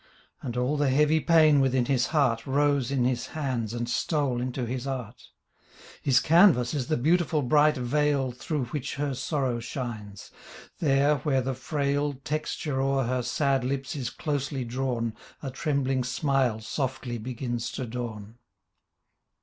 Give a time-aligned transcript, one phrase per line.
[0.41, 4.65] And all the heavy pain within his heart Rose in his hands and stole into
[4.65, 5.27] his art.
[6.01, 10.31] His canvas is the beautiful bright veil Through which her sorrow shines.
[10.79, 16.61] There where the frail Texture o'er her sad lips is closely drawn A trembling smile
[16.61, 18.39] softly begins to dawn